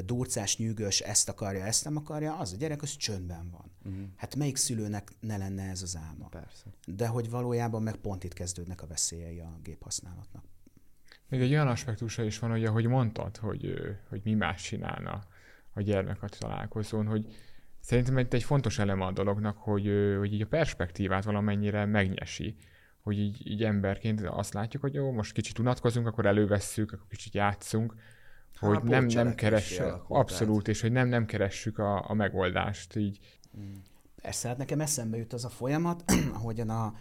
[0.06, 3.72] durcás, nyűgös, ezt akarja, ezt nem akarja, az a gyerek, az csöndben van.
[3.86, 4.08] Uh-huh.
[4.16, 6.28] Hát melyik szülőnek ne lenne ez az álma?
[6.28, 6.66] Persze.
[6.86, 10.44] De hogy valójában meg pont itt kezdődnek a veszélyei a géphasználatnak.
[11.28, 13.74] Még egy olyan aspektusa is van, hogy ahogy mondtad, hogy,
[14.10, 15.24] hogy mi más csinálna
[15.74, 17.36] a gyermek a találkozón, hogy
[17.80, 22.56] szerintem egy fontos eleme a dolognak, hogy, hogy így a perspektívát valamennyire megnyesi
[23.04, 27.34] hogy így, így emberként azt látjuk, hogy jó, most kicsit unatkozunk, akkor elővesszük, akkor kicsit
[27.34, 27.96] játszunk,
[28.60, 33.20] hogy hát, nem, nem keressük, abszolút, és hogy nem, nem keressük a, a megoldást így.
[34.22, 36.04] Persze, hát nekem eszembe jut az a folyamat,
[36.38, 36.94] ahogyan a,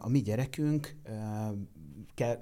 [0.00, 0.96] a mi gyerekünk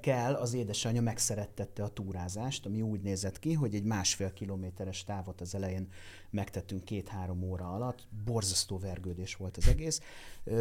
[0.00, 5.40] kell, az édesanyja megszerettette a túrázást, ami úgy nézett ki, hogy egy másfél kilométeres távot
[5.40, 5.88] az elején
[6.30, 10.00] megtettünk két-három óra alatt, borzasztó vergődés volt az egész.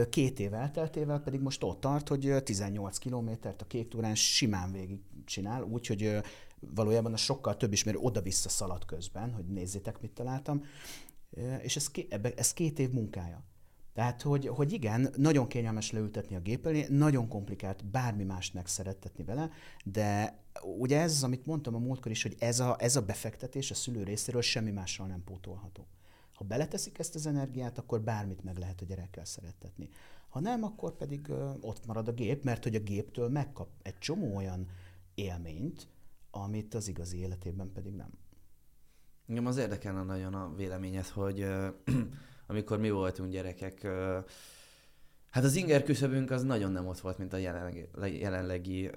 [0.09, 4.99] Két év elteltével pedig most ott tart, hogy 18 kilométert a kék túrán simán végig
[5.25, 6.21] csinál, úgyhogy
[6.59, 10.63] valójában a sokkal több is, mert oda-vissza szalad közben, hogy nézzétek, mit találtam.
[11.61, 11.91] És ez,
[12.35, 13.43] ez két év munkája.
[14.01, 19.23] Tehát, hogy, hogy igen, nagyon kényelmes leültetni a gép elé, nagyon komplikált bármi mást megszerettetni
[19.23, 19.49] vele,
[19.85, 20.39] de
[20.77, 24.03] ugye ez, amit mondtam a múltkor is, hogy ez a, ez a befektetés a szülő
[24.03, 25.85] részéről semmi mással nem pótolható.
[26.33, 29.89] Ha beleteszik ezt az energiát, akkor bármit meg lehet a gyerekkel szerettetni.
[30.29, 33.97] Ha nem, akkor pedig ö, ott marad a gép, mert hogy a géptől megkap egy
[33.97, 34.67] csomó olyan
[35.15, 35.87] élményt,
[36.31, 38.09] amit az igazi életében pedig nem.
[39.27, 41.45] Engem az érdekelne nagyon a véleményed, hogy
[42.51, 43.87] amikor mi voltunk gyerekek,
[45.29, 47.87] Hát az inger küszöbünk az nagyon nem ott volt, mint a jelenlegi,
[48.19, 48.89] jelenlegi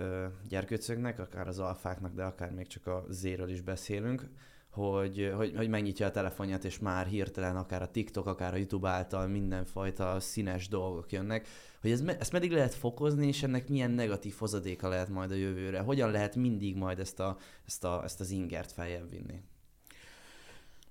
[0.48, 4.28] gyerkőcöknek, akár az alfáknak, de akár még csak a zéről is beszélünk,
[4.70, 8.88] hogy, hogy, hogy megnyitja a telefonját, és már hirtelen akár a TikTok, akár a YouTube
[8.88, 11.48] által mindenfajta színes dolgok jönnek,
[11.80, 15.80] hogy ez, ezt meddig lehet fokozni, és ennek milyen negatív hozadéka lehet majd a jövőre?
[15.80, 17.36] Hogyan lehet mindig majd ezt, a,
[17.66, 19.42] ezt, a, ezt az ingert feljebb vinni?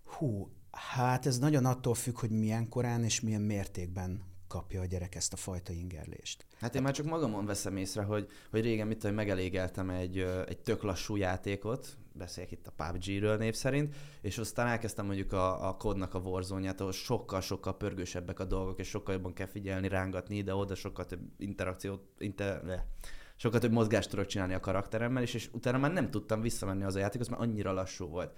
[0.03, 5.15] Hú, hát ez nagyon attól függ, hogy milyen korán és milyen mértékben kapja a gyerek
[5.15, 6.45] ezt a fajta ingerlést.
[6.59, 10.59] Hát én már csak magamon veszem észre, hogy, hogy régen mit tudom, megelégeltem egy, egy
[10.59, 15.77] tök lassú játékot, beszéljek itt a PUBG-ről név szerint, és aztán elkezdtem mondjuk a, a
[15.77, 20.75] kodnak a warzone ahol sokkal-sokkal pörgősebbek a dolgok, és sokkal jobban kell figyelni, rángatni ide-oda,
[20.75, 22.87] sokkal több interakciót, inter, le,
[23.35, 26.95] sokkal több mozgást tudok csinálni a karakteremmel, és, és utána már nem tudtam visszamenni az
[26.95, 28.37] a játékhoz, mert annyira lassú volt.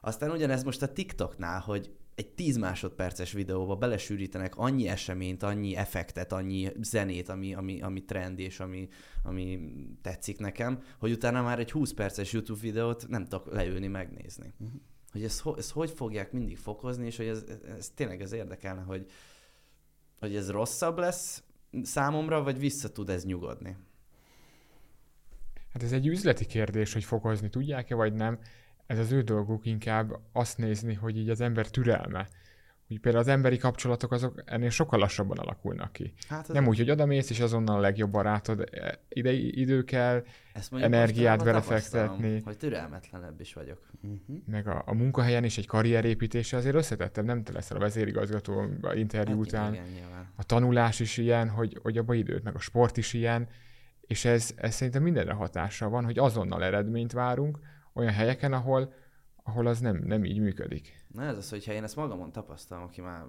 [0.00, 6.32] Aztán ugyanez most a TikToknál, hogy egy 10 másodperces videóba belesűrítenek annyi eseményt, annyi effektet,
[6.32, 8.88] annyi zenét, ami, ami, ami trend és ami,
[9.22, 9.60] ami
[10.02, 14.52] tetszik nekem, hogy utána már egy 20 perces YouTube videót nem tudok leülni, megnézni.
[14.58, 14.80] Uh-huh.
[15.12, 17.44] Hogy ezt, ezt hogy fogják mindig fokozni, és hogy ez,
[17.76, 19.06] ez tényleg ez érdekelne, hogy,
[20.18, 21.42] hogy ez rosszabb lesz
[21.82, 23.76] számomra, vagy vissza tud ez nyugodni?
[25.72, 28.38] Hát ez egy üzleti kérdés, hogy fokozni tudják-e, vagy nem
[28.86, 32.28] ez az ő dolguk inkább azt nézni, hogy így az ember türelme.
[32.88, 36.12] Hogy például az emberi kapcsolatok azok ennél sokkal lassabban alakulnak ki.
[36.28, 40.72] Hát Nem úgy, hogy odamész, és azonnal a legjobb barátod, e, ide idő kell, Ezt
[40.74, 42.40] energiát belefektetni.
[42.44, 43.80] Hogy türelmetlenebb is vagyok.
[44.02, 44.36] Uh-huh.
[44.46, 48.94] Meg a, a munkahelyen is egy karrierépítése azért összetettem, nem te leszel a vezérigazgató a
[48.94, 49.74] interjú hát, után.
[49.74, 49.86] Igen,
[50.36, 53.48] a tanulás is ilyen, hogy, hogy abba időt, meg a sport is ilyen,
[54.00, 57.58] és ez, ez szerintem mindenre hatással van, hogy azonnal eredményt várunk,
[57.96, 58.92] olyan helyeken, ahol,
[59.42, 61.04] ahol az nem, nem így működik.
[61.08, 63.24] Na ez az, hogyha én ezt magamon tapasztalom, aki már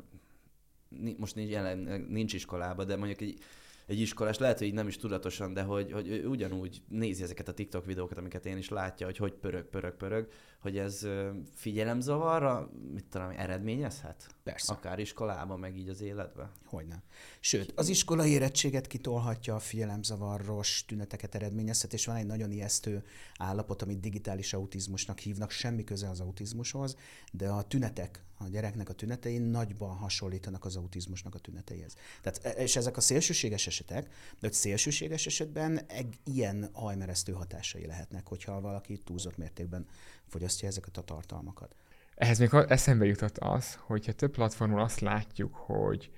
[1.17, 3.39] most nincs, jelen, nincs iskolába, de mondjuk egy
[3.87, 7.53] egy iskolás, lehet, hogy így nem is tudatosan, de hogy, hogy ugyanúgy nézi ezeket a
[7.53, 10.27] TikTok videókat, amiket én is látja, hogy hogy pörög, pörög, pörög,
[10.59, 11.07] hogy ez
[11.55, 14.35] figyelemzavarra, mit tudom, eredményezhet?
[14.51, 14.73] Persze.
[14.73, 16.51] Akár iskolában, meg így az életben.
[16.65, 17.03] Hogyne.
[17.39, 23.05] Sőt, az iskolai érettséget kitolhatja, a figyelemzavaros tüneteket eredményezhet, és van egy nagyon ijesztő
[23.37, 26.97] állapot, amit digitális autizmusnak hívnak, semmi köze az autizmushoz,
[27.31, 31.95] de a tünetek, a gyereknek a tünetei nagyban hasonlítanak az autizmusnak a tüneteihez.
[32.21, 37.85] Tehát, e, és ezek a szélsőséges esetek, de hogy szélsőséges esetben egy ilyen hajmeresztő hatásai
[37.85, 39.87] lehetnek, hogyha valaki túlzott mértékben
[40.27, 41.75] fogyasztja ezeket a tartalmakat.
[42.17, 46.11] Ehhez még eszembe jutott az, hogyha több platformon azt látjuk, hogy,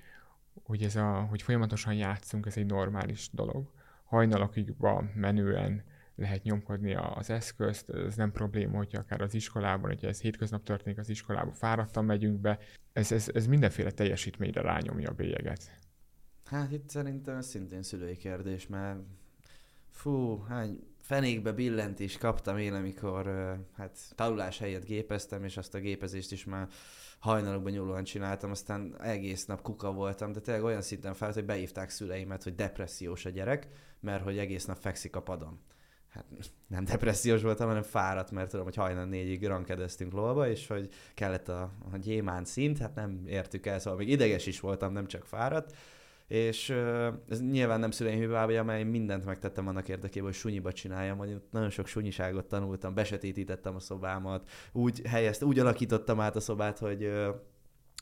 [0.62, 3.72] hogy, ez a, hogy folyamatosan játszunk, ez egy normális dolog.
[4.04, 4.74] Hajnalokig
[5.14, 5.84] menően
[6.14, 10.98] lehet nyomkodni az eszközt, ez nem probléma, hogyha akár az iskolában, hogyha ez hétköznap történik
[10.98, 12.58] az iskolában, fáradtan megyünk be,
[12.92, 15.78] ez, ez, ez mindenféle teljesítményre rányomja a bélyeget.
[16.44, 18.98] Hát itt szerintem ez szintén szülői kérdés, mert
[19.90, 23.30] fú, hány fenékbe billentés kaptam én, amikor
[23.76, 26.68] hát tanulás helyett gépeztem, és azt a gépezést is már
[27.18, 31.90] hajnalokban nyúlóan csináltam, aztán egész nap kuka voltam, de tényleg olyan szinten fáradt, hogy beívták
[31.90, 33.68] szüleimet, hogy depressziós a gyerek,
[34.00, 35.60] mert hogy egész nap fekszik a padon.
[36.08, 36.24] Hát
[36.66, 41.48] nem depressziós voltam, hanem fáradt, mert tudom, hogy hajnal négyig rankedeztünk lóba, és hogy kellett
[41.48, 45.24] a, a gyémán szint, hát nem értük el, szóval még ideges is voltam, nem csak
[45.24, 45.76] fáradt,
[46.30, 46.70] és
[47.28, 51.40] ez nyilván nem szüleim hibája, mert én mindent megtettem annak érdekében, hogy sunyiba csináljam, hogy
[51.50, 57.12] nagyon sok sunyiságot tanultam, besötétítettem a szobámat, úgy helyeztem, úgy alakítottam át a szobát, hogy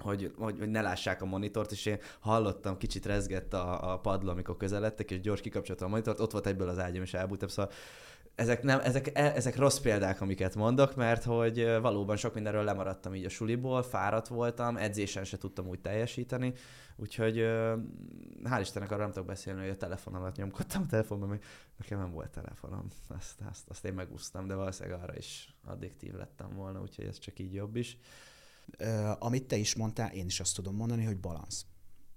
[0.03, 4.31] hogy, hogy, hogy ne lássák a monitort, és én hallottam, kicsit rezgett a, a padló,
[4.31, 7.73] amikor közeledtek, és gyors kikapcsoltam a monitort, ott volt egyből az ágyam, és elbújtam, szóval
[8.39, 13.15] ezek, nem, ezek, e, ezek rossz példák, amiket mondok, mert hogy valóban sok mindenről lemaradtam
[13.15, 16.53] így a suliból, fáradt voltam, edzésen se tudtam úgy teljesíteni,
[16.97, 17.37] úgyhogy
[18.45, 21.45] hál' Istennek arra nem tudok beszélni, hogy a telefonomat nyomkodtam a telefonban, mert
[21.77, 26.55] nekem nem volt telefonom, azt, azt, azt én megúsztam, de valószínűleg arra is addiktív lettem
[26.55, 27.99] volna, úgyhogy ez csak így jobb is.
[29.19, 31.67] Amit te is mondtál, én is azt tudom mondani, hogy balansz.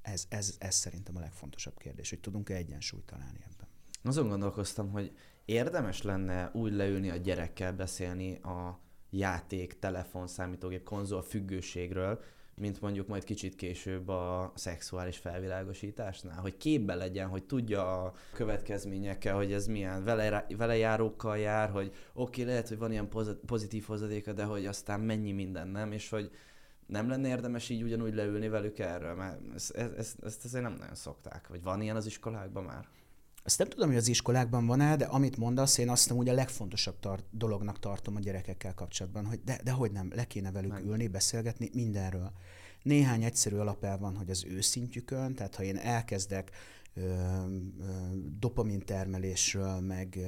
[0.01, 3.67] Ez, ez, ez szerintem a legfontosabb kérdés, hogy tudunk-e egyensúlyt találni ebben.
[4.03, 5.11] Azon gondolkoztam, hogy
[5.45, 12.21] érdemes lenne úgy leülni a gyerekkel beszélni a játék, telefon, számítógép, konzol függőségről,
[12.55, 19.35] mint mondjuk majd kicsit később a szexuális felvilágosításnál, hogy képbe legyen, hogy tudja a következményekkel,
[19.35, 23.09] hogy ez milyen vele, vele járókkal jár, hogy oké, okay, lehet, hogy van ilyen
[23.45, 26.31] pozitív hozadéka, de hogy aztán mennyi minden nem, és hogy
[26.85, 30.95] nem lenne érdemes így ugyanúgy leülni velük erről, mert ezt, ezt, ezt azért nem nagyon
[30.95, 31.47] szokták.
[31.47, 32.87] Vagy van ilyen az iskolákban már?
[33.43, 36.99] Azt nem tudom, hogy az iskolákban van-e, de amit mondasz, én azt hogy a legfontosabb
[36.99, 40.85] tar- dolognak tartom a gyerekekkel kapcsolatban, hogy de, de hogy nem, le kéne velük Meg.
[40.85, 42.31] ülni, beszélgetni mindenről.
[42.83, 46.51] Néhány egyszerű alapel van, hogy az ő szintjükön, tehát ha én elkezdek
[48.39, 50.19] dopamintermelésről, meg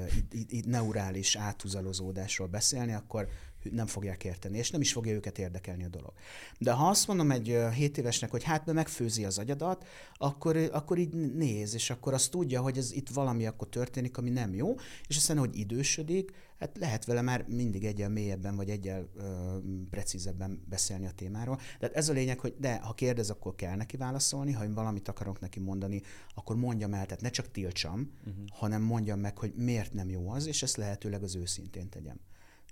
[0.66, 3.28] neurális áthuzalozódásról beszélni, akkor
[3.72, 6.14] nem fogják érteni, és nem is fogja őket érdekelni a dolog.
[6.60, 10.98] De ha azt mondom egy 7 évesnek, hogy hát be megfőzi az agyadat, akkor, akkor
[10.98, 14.76] így néz, és akkor azt tudja, hogy ez itt valami akkor történik, ami nem jó,
[15.08, 19.58] és aztán, hogy idősödik, hát lehet vele már mindig egyel mélyebben, vagy egyel ö,
[19.90, 21.60] precízebben beszélni a témáról.
[21.80, 25.08] Tehát ez a lényeg, hogy de ha kérdez, akkor kell neki válaszolni, ha én valamit
[25.08, 26.02] akarok neki mondani,
[26.34, 28.44] akkor mondjam el, tehát ne csak tiltsam, uh-huh.
[28.52, 32.20] hanem mondjam meg, hogy miért nem jó az, és ezt lehetőleg az őszintén tegyem.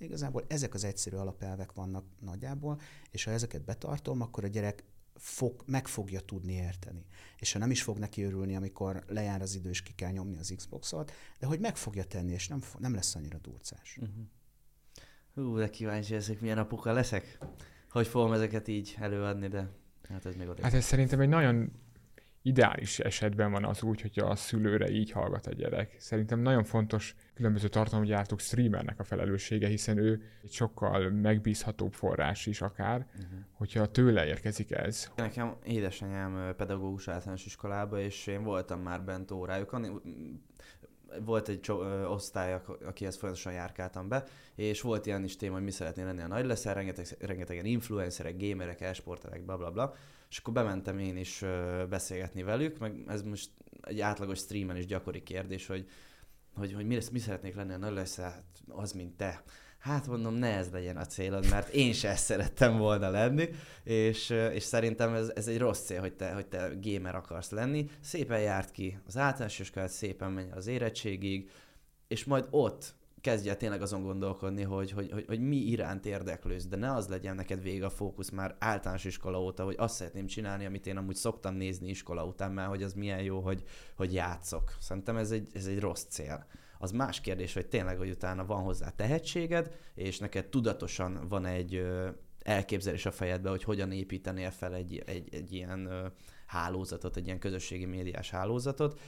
[0.01, 2.79] Igazából ezek az egyszerű alapelvek vannak nagyjából,
[3.11, 4.83] és ha ezeket betartom, akkor a gyerek
[5.15, 7.05] fog, meg fogja tudni érteni.
[7.37, 10.37] És ha nem is fog neki örülni, amikor lejár az idő, és ki kell nyomni
[10.37, 13.97] az Xboxot, de hogy meg fogja tenni, és nem, nem lesz annyira durcás.
[14.01, 14.25] Uh-huh.
[15.33, 17.37] Hú, de kíváncsi ezek milyen apuka leszek.
[17.89, 19.69] Hogy fogom ezeket így előadni, de
[20.09, 20.63] hát ez még oda.
[20.63, 21.71] Hát ez szerintem egy nagyon
[22.41, 25.95] ideális esetben van az úgy, hogyha a szülőre így hallgat a gyerek.
[25.99, 32.61] Szerintem nagyon fontos különböző tartalomgyártók streamernek a felelőssége, hiszen ő egy sokkal megbízhatóbb forrás is
[32.61, 33.39] akár, uh-huh.
[33.51, 35.11] hogyha tőle érkezik ez.
[35.15, 40.01] Nekem édesanyám pedagógus általános iskolába, és én voltam már bent órájukon,
[41.19, 44.23] volt egy cso- osztály, akihez folyamatosan járkáltam be,
[44.55, 48.37] és volt ilyen is téma, hogy mi szeretnél lenni a nagy leszel, rengeteg, rengetegen influencerek,
[48.37, 49.93] gamerek, esporterek, bla bla bla,
[50.29, 51.43] és akkor bementem én is
[51.89, 53.49] beszélgetni velük, meg ez most
[53.81, 55.87] egy átlagos streamen is gyakori kérdés, hogy
[56.55, 59.43] hogy, hogy mi, mi szeretnék lenni a nagy leszel, hát az, mint te.
[59.81, 63.49] Hát mondom, ne ez legyen a célod, mert én se ezt szerettem volna lenni,
[63.83, 67.89] és, és szerintem ez, ez egy rossz cél, hogy te, hogy te gamer akarsz lenni.
[68.01, 71.49] Szépen járt ki az általános iskolát, szépen menj az érettségig,
[72.07, 76.75] és majd ott kezdj tényleg azon gondolkodni, hogy, hogy, hogy, hogy mi iránt érdeklősz, de
[76.75, 80.65] ne az legyen neked vége a fókusz már általános iskola óta, hogy azt szeretném csinálni,
[80.65, 83.63] amit én amúgy szoktam nézni iskola után, mert hogy az milyen jó, hogy,
[83.95, 84.75] hogy játszok.
[84.79, 86.45] Szerintem ez egy, ez egy rossz cél.
[86.81, 91.85] Az más kérdés, hogy tényleg, hogy utána van hozzá tehetséged, és neked tudatosan van egy
[92.39, 96.11] elképzelés a fejedbe, hogy hogyan építenél fel egy, egy, egy ilyen
[96.45, 98.99] hálózatot, egy ilyen közösségi médiás hálózatot,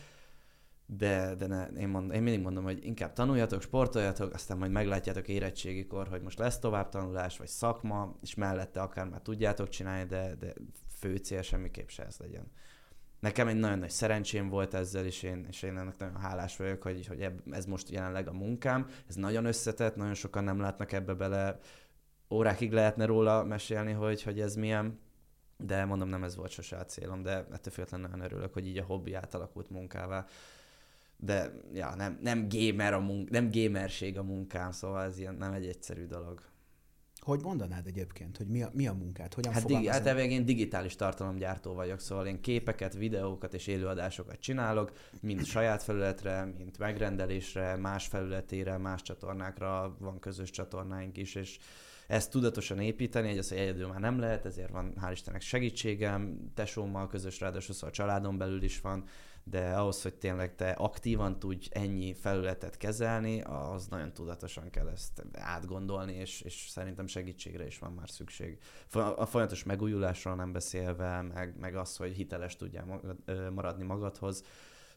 [0.85, 5.27] de, de ne, én, mond, én mindig mondom, hogy inkább tanuljatok, sportoljatok, aztán majd meglátjátok
[5.27, 10.35] érettségikor, hogy most lesz tovább tanulás, vagy szakma, és mellette akár már tudjátok csinálni, de,
[10.35, 10.53] de
[10.99, 12.51] fő cél semmiképp se ez legyen.
[13.23, 16.81] Nekem egy nagyon nagy szerencsém volt ezzel, és én, és én ennek nagyon hálás vagyok,
[16.81, 18.87] hogy, hogy ez most jelenleg a munkám.
[19.07, 21.59] Ez nagyon összetett, nagyon sokan nem látnak ebbe bele.
[22.29, 24.99] Órákig lehetne róla mesélni, hogy, hogy ez milyen,
[25.57, 28.77] de mondom, nem ez volt sose a célom, de ettől függetlenül nagyon örülök, hogy így
[28.77, 30.25] a hobbi átalakult munkává
[31.17, 35.53] de ja, nem, nem gamer a munk, nem gamerség a munkám, szóval ez ilyen nem
[35.53, 36.41] egy egyszerű dolog.
[37.23, 39.33] Hogy mondanád egyébként, hogy mi a, mi a munkát?
[39.33, 44.91] Hogyan hát, digi- hát én digitális tartalomgyártó vagyok, szóval én képeket, videókat és élőadásokat csinálok,
[45.21, 51.59] mind saját felületre, mind megrendelésre, más felületére, más csatornákra, van közös csatornáink is, és
[52.07, 56.51] ezt tudatosan építeni, egy az, hogy egyedül már nem lehet, ezért van hál' Istennek segítségem,
[56.53, 59.03] tesómmal közös, ráadásul szóval a családon belül is van,
[59.43, 65.25] de ahhoz, hogy tényleg te aktívan tudj ennyi felületet kezelni, az nagyon tudatosan kell ezt
[65.33, 68.57] átgondolni, és, és szerintem segítségre is van már szükség.
[69.15, 73.01] A folyamatos megújulásról nem beszélve, meg, meg az, hogy hiteles tudjál
[73.53, 74.43] maradni magadhoz,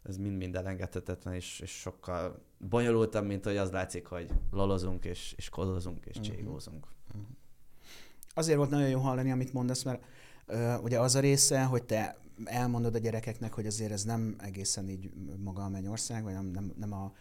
[0.03, 5.49] ez mind-mind elengedhetetlen, és, és sokkal bonyolultabb, mint hogy az látszik, hogy lalozunk, és, és
[5.49, 6.35] kodozunk, és uh-huh.
[6.35, 6.87] cségózunk.
[7.09, 7.27] Uh-huh.
[8.35, 10.05] Azért volt nagyon jó hallani, amit mondasz, mert
[10.47, 14.89] uh, ugye az a része, hogy te elmondod a gyerekeknek, hogy azért ez nem egészen
[14.89, 17.13] így maga a mennyország, vagy nem, nem, nem a,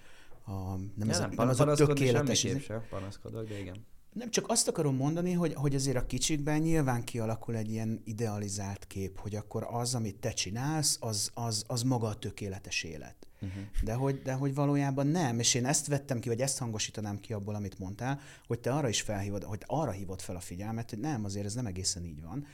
[0.52, 2.40] a nem, ja, ez nem, a, nem az a tökéletes.
[2.40, 3.86] Sem panaszkodok, de igen.
[4.14, 8.88] Nem, csak azt akarom mondani, hogy, hogy azért a kicsikben nyilván kialakul egy ilyen idealizált
[8.88, 13.28] kép, hogy akkor az, amit te csinálsz, az, az, az maga a tökéletes élet.
[13.42, 13.64] Uh-huh.
[13.84, 17.34] De, hogy, de hogy valójában nem, és én ezt vettem ki, vagy ezt hangosítanám ki
[17.34, 21.00] abból, amit mondtál, hogy te arra is felhívod, hogy arra hívod fel a figyelmet, hogy
[21.00, 22.46] nem, azért ez nem egészen így van.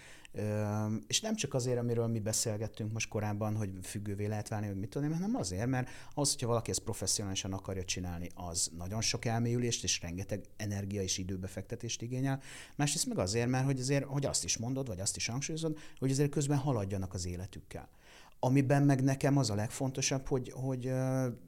[1.07, 4.89] És nem csak azért, amiről mi beszélgettünk most korábban, hogy függővé lehet válni, hogy mit
[4.89, 9.83] tudom hanem azért, mert az, hogyha valaki ezt professzionálisan akarja csinálni, az nagyon sok elmélyülést
[9.83, 12.41] és rengeteg energia és időbefektetést igényel.
[12.75, 16.11] Másrészt meg azért, mert hogy azért, hogy azt is mondod, vagy azt is hangsúlyozod, hogy
[16.11, 17.89] azért közben haladjanak az életükkel.
[18.43, 20.91] Amiben meg nekem az a legfontosabb, hogy, hogy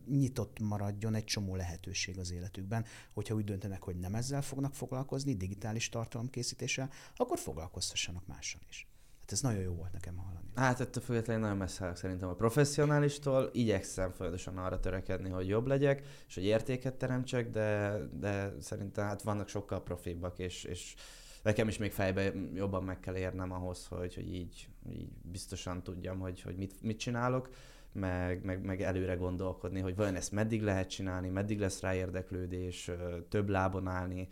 [0.07, 5.33] nyitott maradjon egy csomó lehetőség az életükben, hogyha úgy döntenek, hogy nem ezzel fognak foglalkozni,
[5.33, 8.87] digitális tartalomkészítéssel, akkor foglalkoztassanak mással is.
[9.19, 10.45] Hát ez nagyon jó volt nekem hallani.
[10.55, 13.49] Hát ettől függetlenül nagyon messze szerintem a professzionálistól.
[13.53, 19.21] Igyekszem folyamatosan arra törekedni, hogy jobb legyek, és hogy értéket teremtsek, de, de szerintem hát
[19.21, 20.95] vannak sokkal profibbak, és, és
[21.43, 26.19] nekem is még fejbe jobban meg kell érnem ahhoz, hogy, hogy így, így biztosan tudjam,
[26.19, 27.49] hogy, hogy mit, mit csinálok.
[27.91, 32.91] meg, meg, meg előre gondolkodni, hogy vajon ezt meddig lehet csinálni, meddig lesz rá érdeklődés,
[33.29, 34.27] több lábon állni.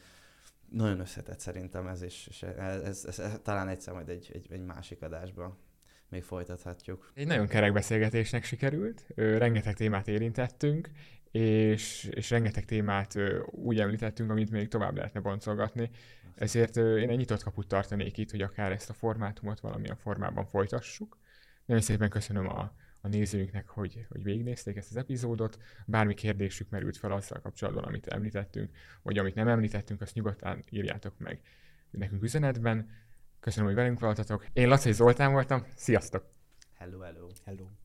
[0.70, 4.48] Nagyon összetett szerintem ez, és, és ez, ez, ez, ez, talán egyszer majd egy, egy,
[4.52, 5.58] egy másik adásban
[6.10, 7.12] még folytathatjuk.
[7.16, 10.90] Egy nagyon kerek beszélgetésnek sikerült, rengeteg témát érintettünk,
[11.32, 15.90] és, és rengeteg témát úgy említettünk, amit még tovább lehetne boncolgatni.
[16.36, 21.18] Ezért én egy nyitott kaput tartanék itt, hogy akár ezt a formátumot valamilyen formában folytassuk.
[21.66, 25.58] Nagyon szépen köszönöm a, a nézőinknek, hogy, hogy végignézték ezt az epizódot.
[25.86, 31.18] Bármi kérdésük merült fel azzal kapcsolatban, amit említettünk, vagy amit nem említettünk, azt nyugodtan írjátok
[31.18, 31.42] meg
[31.92, 32.90] nekünk üzenetben.
[33.40, 34.46] Köszönöm, hogy velünk voltatok.
[34.54, 35.66] Én Laci Zoltán voltam.
[35.76, 36.30] Sziasztok!
[36.78, 37.28] Hello, hello.
[37.46, 37.81] Hello.